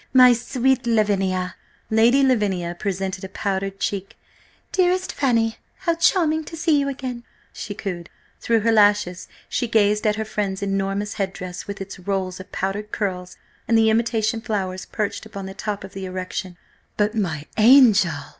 My 0.13 0.33
sweet 0.33 0.87
Lavinia!" 0.87 1.55
Lady 1.91 2.23
Lavinia 2.23 2.73
presented 2.79 3.23
a 3.23 3.29
powdered 3.29 3.79
cheek. 3.79 4.17
"Dearest 4.71 5.11
Fanny, 5.11 5.57
how 5.81 5.93
charming 5.93 6.43
to 6.45 6.57
see 6.57 6.79
you 6.79 6.89
again!" 6.89 7.23
she 7.53 7.75
cooed. 7.75 8.09
Through 8.39 8.61
her 8.61 8.71
lashes 8.71 9.27
she 9.47 9.67
gazed 9.67 10.07
at 10.07 10.15
her 10.15 10.25
friend's 10.25 10.63
enormous 10.63 11.13
headdress, 11.13 11.67
with 11.67 11.79
its 11.79 11.99
rolls 11.99 12.39
of 12.39 12.51
powdered 12.51 12.91
curls 12.91 13.37
and 13.67 13.77
the 13.77 13.91
imitation 13.91 14.41
flowers 14.41 14.87
perched 14.87 15.23
upon 15.27 15.45
the 15.45 15.53
top 15.53 15.83
of 15.83 15.93
the 15.93 16.05
erection. 16.05 16.57
"But, 16.97 17.13
my 17.13 17.45
angel!" 17.57 18.11